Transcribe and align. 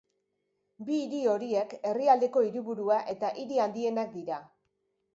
Bi 0.87 0.97
hiri 1.01 1.19
horiek, 1.33 1.77
herrialdeko 1.91 2.45
hiriburua 2.49 3.01
eta 3.17 3.33
hiri 3.45 3.65
handienak 3.71 4.15
dira. 4.21 4.45